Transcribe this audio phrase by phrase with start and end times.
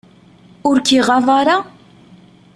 [0.69, 1.57] Ur k-iɣaḍ ara?